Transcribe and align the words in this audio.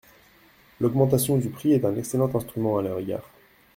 L’augmentation 0.79 1.37
du 1.37 1.49
prix 1.51 1.73
est 1.73 1.85
un 1.85 1.95
excellent 1.95 2.35
instrument 2.35 2.79
à 2.79 2.81
leur 2.81 2.97
égard. 2.97 3.29